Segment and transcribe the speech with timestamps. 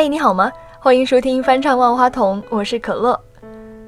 [0.00, 0.50] 嘿，你好吗？
[0.78, 3.20] 欢迎收听翻唱《万花筒》，我是可乐。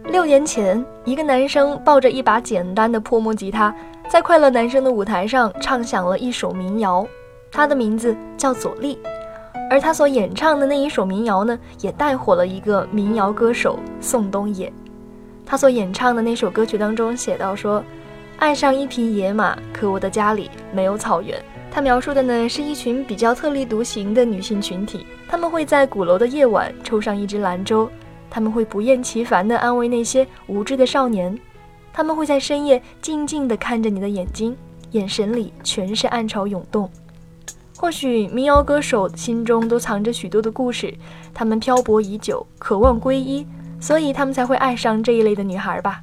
[0.05, 3.75] 六年前，一个男生抱着一把简单的破木吉他，
[4.11, 7.07] 在快乐男生的舞台上唱响了一首民谣，
[7.51, 8.99] 他的名字叫左立。
[9.71, 14.71] 而他所演唱的那一首民谣呢，也带火了一个民谣歌手宋冬野。
[15.47, 17.83] 他所演唱的那首歌曲当中写到说
[18.37, 21.43] ：“爱上一匹野马，可我的家里没有草原。”
[21.75, 27.91] 他描述的呢是一群比较特立独行的女性群体，她们会在鼓楼的夜晚抽上一支兰州，
[28.29, 31.37] 他们会不厌其烦地安慰那些无知的少年，
[31.91, 34.55] 他们会在深夜静静地看着你的眼睛，
[34.91, 36.91] 眼神里全是暗潮涌动。
[37.75, 40.93] 或许民谣歌手心中都藏着许多的故事，
[41.33, 43.47] 他们漂泊已久，渴望归依，
[43.81, 46.03] 所以他们才会爱上这一类的女孩吧。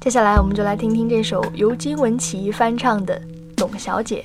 [0.00, 3.20] 接下来，我们就来听听这首由金文岐翻唱的
[3.54, 4.24] 《董小姐》。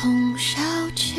[0.00, 0.60] 董小
[0.94, 1.16] 姐。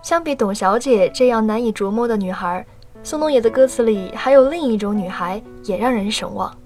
[0.00, 2.64] 相比董小姐这样难以琢磨的女孩，
[3.02, 6.56] 宋冬野的歌词里还有另一种女孩也让人神往。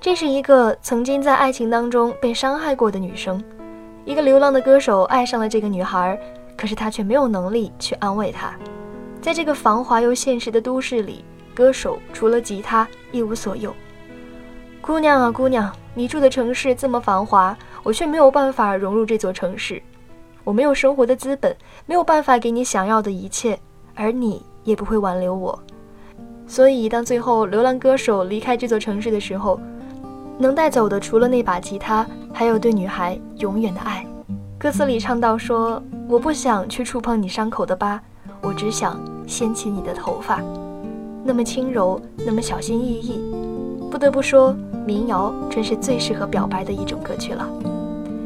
[0.00, 3.42] 这是一个曾经在爱情当中被伤害过的女生，
[4.04, 6.16] 一个流浪的歌手爱上了这个女孩，
[6.56, 8.54] 可是他却没有能力去安慰她。
[9.20, 13.74] 在这个繁华又现实的都市里，歌手除了吉他一无所有。
[14.86, 19.80] 姑娘啊，姑娘，你住的城市这么繁华，我却没有办法融入这座城市。
[20.44, 23.58] 我没有生活的资本，没有办法给你想要的一切，
[23.94, 25.58] 而你也不会挽留我。
[26.46, 29.58] 所以，当最后流浪歌手离开这座城市的时候，
[30.36, 34.06] 能带走的除了那把吉他，还有对女孩永远的爱。
[34.58, 37.98] 歌词里唱到说：“我不想去触碰你伤口的疤，
[38.42, 40.42] 我只想掀起你的头发，
[41.24, 43.34] 那么轻柔，那么小心翼翼。”
[43.90, 44.54] 不得不说。
[44.86, 47.48] 民谣真是最适合表白的一种歌曲了。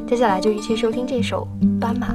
[0.07, 1.47] 接下来就一起收听这首
[1.79, 2.13] 《斑马，》。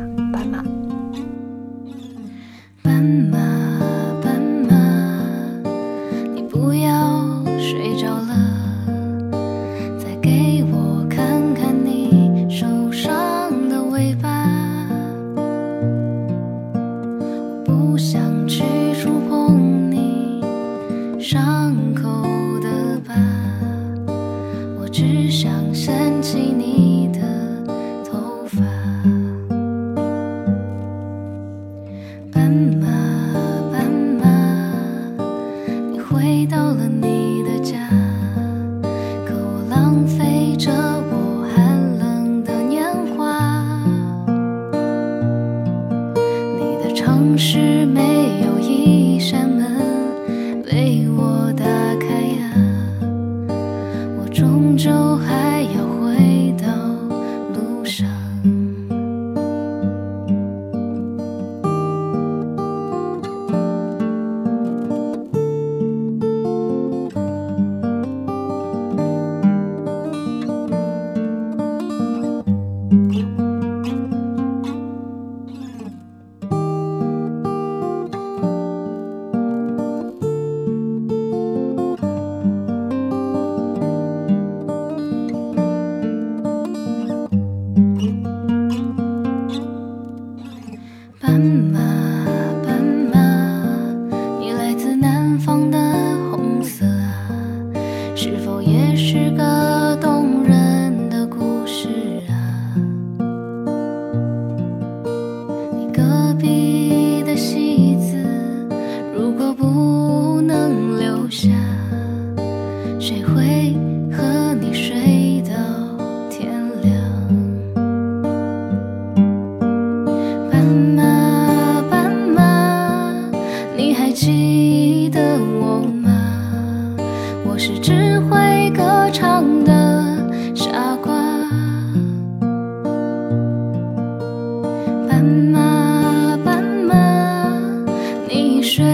[98.16, 99.63] 是否也是个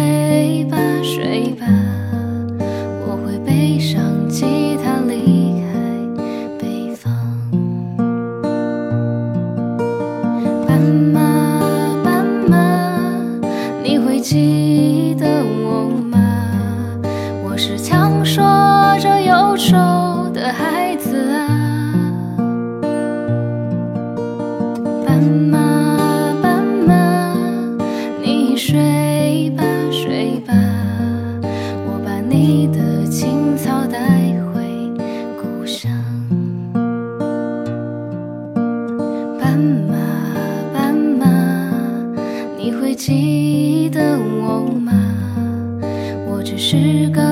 [0.09, 0.78] 陪伴。
[42.95, 44.93] 记得我吗？
[46.27, 47.28] 我只是个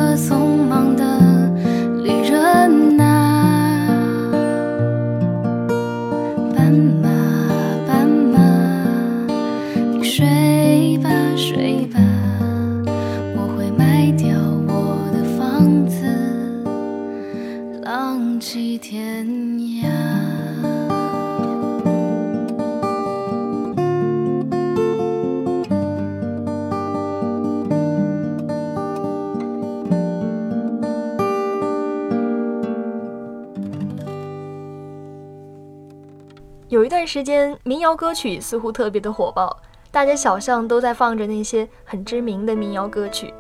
[36.70, 39.58] 有一段时间，民谣歌曲似乎特别的火爆，
[39.90, 43.34] 大街小巷都在放着那些很知名的民谣歌曲，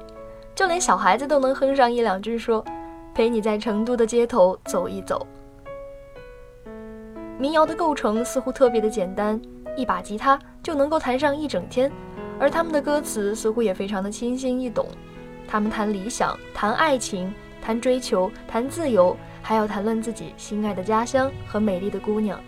[0.55, 2.63] 就连小孩子都能哼上一两句，说
[3.13, 5.27] “陪你在成都的街头走一走”。
[7.37, 9.41] 民谣的构成似乎特别的简单，
[9.75, 11.91] 一把吉他就能够弹上一整天，
[12.39, 14.87] 而他们的歌词似乎也非常的清新易懂，
[15.45, 22.39] 他们谈理想，谈爱情，谈追求，谈自由，还要谈论自己心爱的家乡和美丽的姑娘。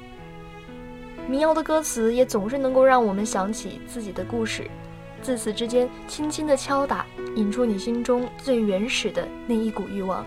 [1.30, 4.68] 民谣的歌词也总是能够让我们想起自己的故事，
[5.22, 7.06] 自此之间轻轻的敲打，
[7.36, 10.26] 引出你心中最原始的那一股欲望。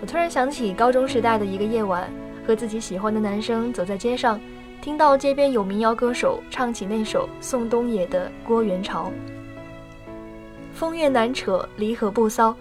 [0.00, 2.10] 我突然想起高中时代的一个夜晚，
[2.44, 4.40] 和自己喜欢的男生走在街上，
[4.82, 9.12] 听到街边有民谣歌手唱起那首宋冬野的《郭元潮》。
[10.74, 12.56] 风月难扯，离合不骚，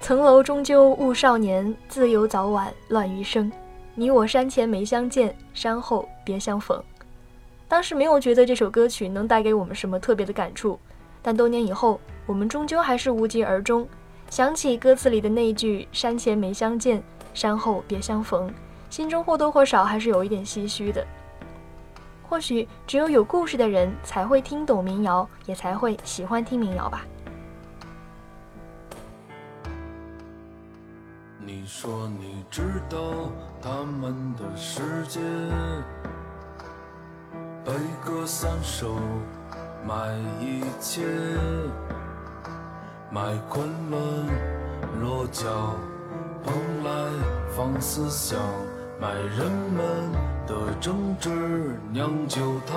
[0.00, 3.52] 层楼终究误少年，自由早晚乱余生。
[3.94, 6.82] 你我山前没相见，山后别相逢。
[7.72, 10.78] 当时没有觉得这首歌曲能带给我们什么特别的感触，
[11.22, 13.88] 但多年以后，我们终究还是无疾而终。
[14.28, 17.02] 想起歌词里的那句“山前没相见，
[17.32, 18.52] 山后别相逢”，
[18.90, 21.02] 心中或多或少还是有一点唏嘘的。
[22.28, 27.06] 或许只有有故事的人才会听懂民谣，也才会喜欢听民谣吧。
[31.38, 32.60] 你说你知
[32.90, 32.98] 道
[33.62, 35.20] 他们的世界。
[37.64, 37.72] 悲
[38.04, 38.96] 歌三首，
[39.86, 39.94] 卖
[40.40, 41.06] 一切，
[43.08, 44.00] 卖昆仑
[45.00, 45.76] 落脚，
[46.44, 46.52] 蓬
[46.82, 46.90] 莱
[47.56, 48.40] 放思想，
[49.00, 50.10] 卖人们
[50.44, 52.76] 的政治酿酒汤，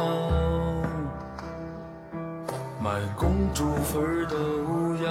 [2.80, 5.10] 卖公主坟的乌鸦，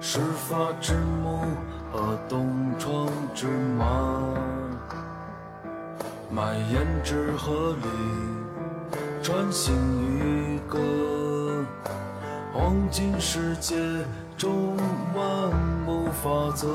[0.00, 0.18] 始
[0.48, 1.42] 发之木
[1.92, 3.06] 和东窗
[3.36, 3.46] 之
[3.78, 4.55] 马。
[6.30, 7.88] 卖胭脂河里
[9.22, 11.64] 穿行一个
[12.52, 13.76] 黄金世界
[14.36, 14.76] 中
[15.14, 15.50] 万
[15.86, 16.66] 物法则，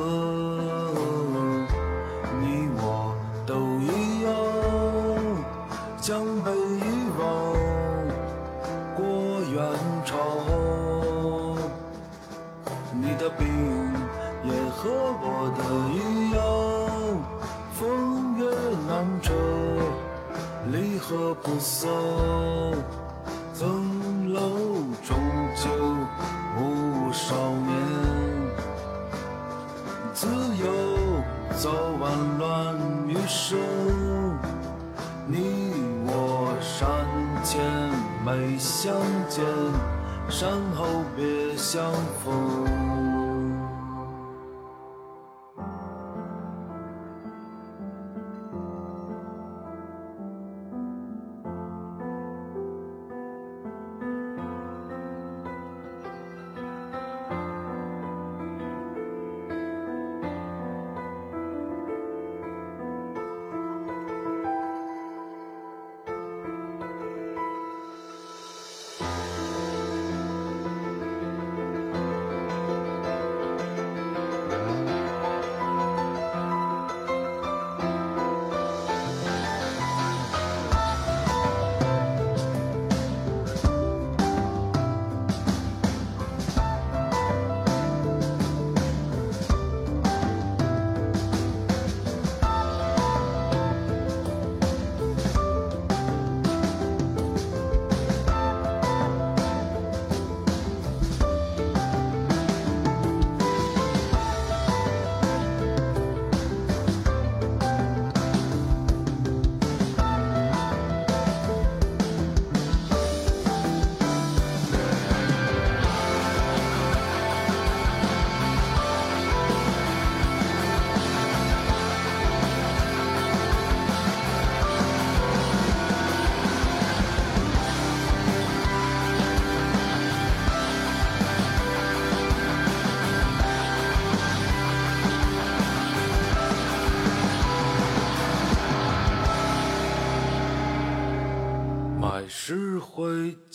[21.11, 21.89] 离合不散，
[23.53, 24.39] 层楼
[25.03, 25.17] 终
[25.57, 25.69] 究
[26.57, 27.75] 误少年。
[30.13, 30.71] 自由
[31.57, 32.77] 早晚乱
[33.09, 33.59] 余生，
[35.27, 35.73] 你
[36.05, 37.05] 我山
[37.43, 37.61] 前
[38.25, 38.95] 没相
[39.27, 39.43] 见，
[40.29, 40.85] 山后
[41.17, 41.91] 别相
[42.23, 43.10] 逢。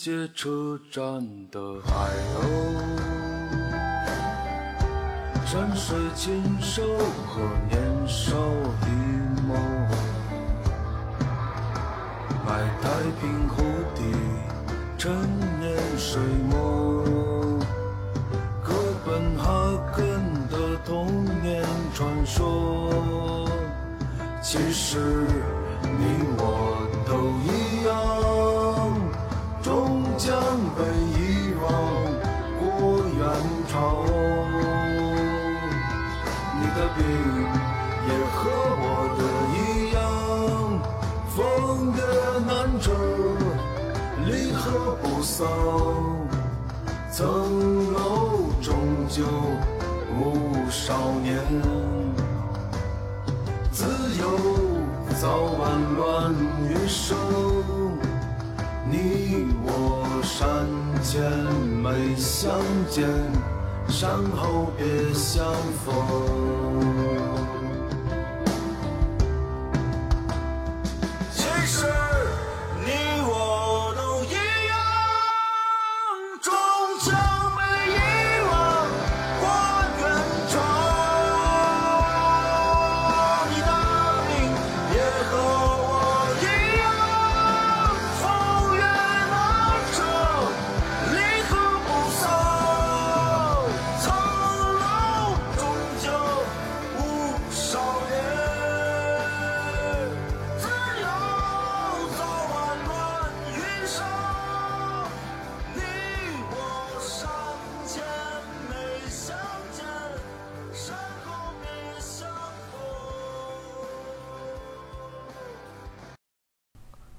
[0.07, 1.03] 灰街车站
[1.51, 1.91] 的海
[2.39, 2.41] 鸥，
[5.45, 6.81] 山水禽兽
[7.27, 8.37] 和年少
[8.79, 8.87] 的
[9.45, 9.51] 梦，
[12.45, 12.49] 买
[12.81, 12.87] 太
[13.19, 13.61] 平湖
[13.95, 13.99] 的
[14.97, 15.11] 陈
[15.59, 17.03] 年水墨，
[18.63, 18.71] 哥
[19.05, 19.45] 本哈
[19.93, 19.99] 根
[20.47, 23.45] 的童年传说，
[24.41, 25.27] 其实
[25.81, 26.41] 你我
[27.05, 27.11] 都
[27.43, 27.51] 一
[45.17, 45.47] 合不散，
[47.11, 48.75] 层楼终
[49.09, 49.23] 究
[50.15, 50.93] 无少
[51.23, 51.35] 年。
[53.71, 53.85] 自
[54.19, 54.27] 由
[55.19, 56.35] 早晚乱
[56.69, 57.17] 余生，
[58.89, 60.67] 你我山
[61.01, 61.19] 前
[61.81, 62.51] 没相
[62.87, 63.07] 见。
[63.87, 65.43] 山后别相
[65.83, 66.76] 逢。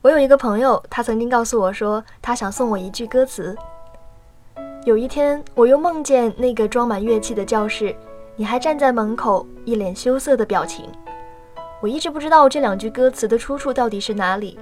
[0.09, 3.55] 我有一个朋友，他曾经告诉我说，他想送我一句歌词。
[4.87, 7.95] 有一天，我又梦见那个装满乐器的教室，
[8.35, 10.87] 你还站在门口，一脸羞涩的表情。
[11.83, 14.59] 我一直不知道这两句歌词的出处到底是哪里，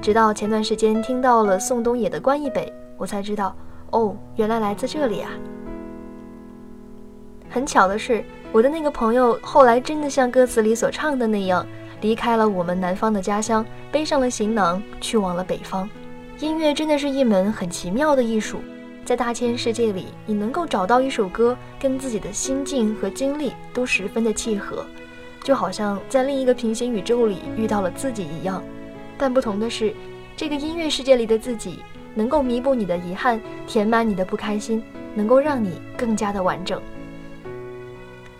[0.00, 2.64] 直到前段时间听到了宋冬野的《关一北》，
[2.96, 3.54] 我才知道，
[3.90, 5.30] 哦，原来来自这里啊。
[7.50, 11.66] 很巧的是，我的那个朋友后来真的像歌词里所唱的那样，
[12.00, 15.88] 离开了我们南方的家乡，背上了行囊，去往了北方。
[16.40, 18.60] 音乐真的是一门很奇妙的艺术，
[19.04, 24.84] 在大千世界里，你能够找到一首歌跟自己的心境和经历都十分的契合，
[25.42, 28.62] 就好像在另一个平行宇宙里遇到了自己一样。
[29.16, 29.94] 但不同的是，
[30.36, 31.78] 这个音乐世界里的自己
[32.14, 34.82] 能够弥补你的遗憾，填满你的不开心，
[35.14, 36.78] 能够让你更加的完整。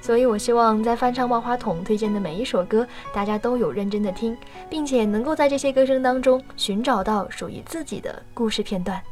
[0.07, 4.37] 所以，我希望在翻唱万花筒推荐的每一首歌，大家都有认真的听，
[4.71, 9.03] 并且能够在这些歌声当中寻找到属于自己的故事片段。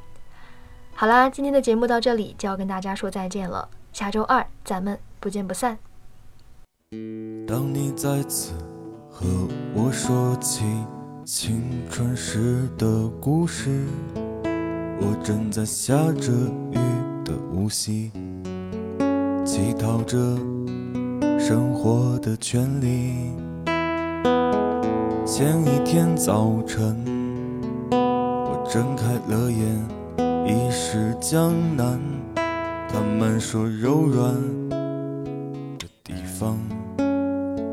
[0.94, 5.76] 好啦，今天的节目到这里就要跟大家说再见了，下周二咱们不见不散。
[7.44, 8.52] 当你再次
[9.10, 9.26] 和
[9.74, 10.64] 我说起
[11.24, 13.84] 青春时的故事，
[15.00, 16.30] 我正在下着
[16.70, 16.78] 雨
[17.24, 18.12] 的无锡，
[19.44, 20.16] 乞讨着
[21.46, 23.30] 生活的权利。
[25.26, 26.96] 前一天早晨，
[27.90, 29.78] 我睁开了眼，
[30.46, 32.00] 已是江南。
[32.88, 34.34] 他们说柔软
[35.78, 36.58] 的地方。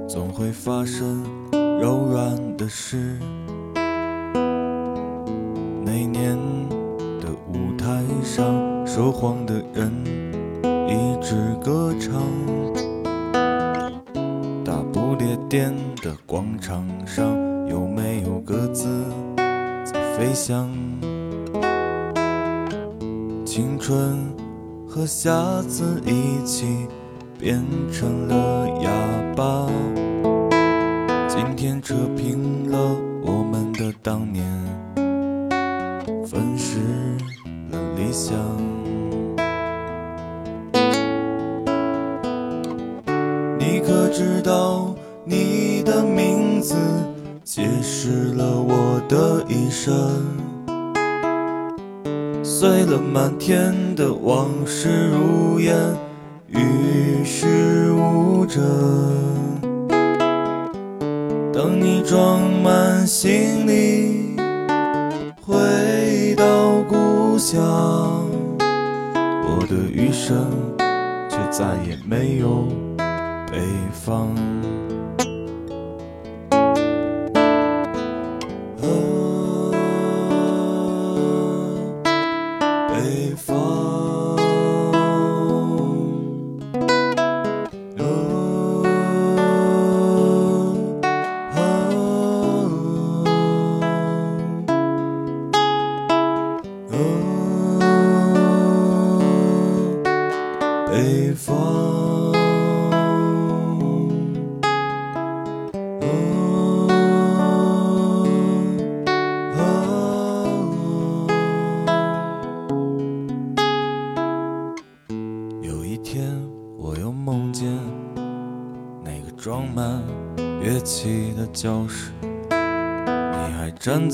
[0.05, 1.23] 总会发生
[1.79, 3.17] 柔软的事。
[5.85, 6.37] 那年
[7.21, 8.53] 的舞台上，
[8.85, 9.89] 说谎的人
[10.89, 12.21] 一直歌唱。
[15.21, 18.87] 大不列颠的广场上，有没有鸽子
[19.85, 20.67] 在飞翔？
[23.45, 24.17] 青春
[24.87, 26.87] 和瞎子一起
[27.37, 28.89] 变成了哑
[29.35, 29.67] 巴。
[31.27, 32.79] 今天扯平了
[33.23, 34.43] 我们的当年，
[36.25, 36.79] 粉饰
[37.69, 38.35] 了理想。
[43.59, 46.75] 你可知道，你的名字
[47.43, 49.93] 解释了我的一生。
[52.43, 55.75] 碎了满天的往事如烟，
[56.47, 58.61] 与世无争。
[61.53, 64.35] 等你装满行李，
[65.39, 67.61] 回到故乡，
[68.59, 70.47] 我的余生
[71.29, 72.65] 却再也没有
[73.51, 73.59] 北
[73.91, 74.27] 方。
[74.27, 74.80] 啊，北方。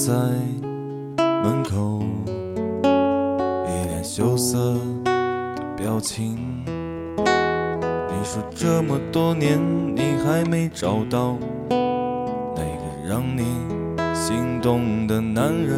[0.08, 0.14] 在
[1.18, 2.02] 门口，
[2.82, 6.64] 一脸羞涩的表情。
[7.18, 9.60] 你说这么多年
[9.94, 11.36] 你还没找到
[12.56, 13.44] 那个让你
[14.14, 15.78] 心动的男人，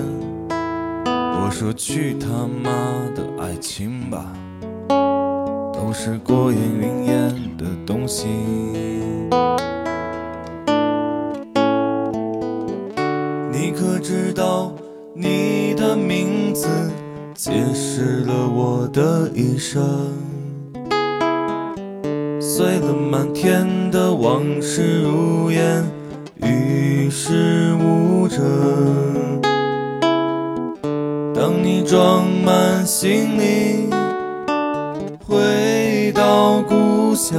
[0.52, 2.28] 我说去他
[2.64, 2.70] 妈
[3.16, 4.32] 的爱情吧！
[5.74, 8.28] 都是过眼云烟的东西。
[14.10, 14.74] 知道，
[15.14, 16.68] 你的名字
[17.36, 19.84] 解释了我的一生，
[22.42, 25.84] 碎了满天的往事如烟，
[26.38, 29.40] 与世无争。
[31.36, 33.92] 当你装满行李。
[35.24, 37.38] 回到故乡，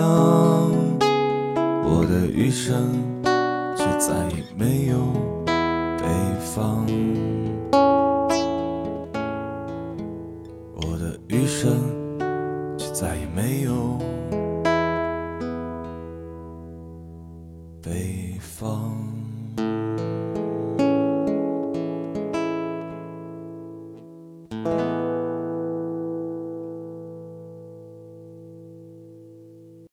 [1.82, 3.02] 我的余生
[3.76, 4.98] 却再也没有
[6.10, 6.84] 北方。
[10.74, 11.99] 我的余生